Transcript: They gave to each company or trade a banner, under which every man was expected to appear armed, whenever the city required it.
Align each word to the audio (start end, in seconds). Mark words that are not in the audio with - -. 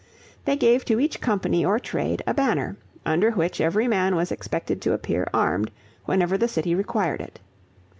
They 0.45 0.55
gave 0.57 0.83
to 0.85 0.99
each 0.99 1.21
company 1.21 1.63
or 1.63 1.77
trade 1.77 2.23
a 2.25 2.33
banner, 2.33 2.75
under 3.05 3.29
which 3.29 3.61
every 3.61 3.87
man 3.87 4.15
was 4.15 4.31
expected 4.31 4.81
to 4.81 4.93
appear 4.93 5.27
armed, 5.31 5.69
whenever 6.05 6.39
the 6.39 6.47
city 6.47 6.73
required 6.73 7.21
it. 7.21 7.39